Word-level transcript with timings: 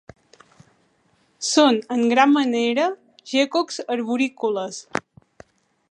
Són, 1.49 1.77
en 1.97 2.01
gran 2.13 2.33
manera, 2.39 2.87
geckos 3.35 3.79
arborícoles. 3.99 4.83